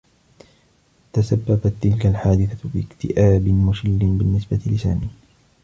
[1.13, 5.07] تسبّبت تلك الحادثة باكتئاب مشلّ بالنّسبة لسامي.